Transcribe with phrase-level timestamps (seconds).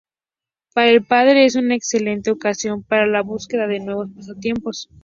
[0.73, 4.89] Para el padre es una excelente ocasión para la búsqueda de nuevos pasatiempos.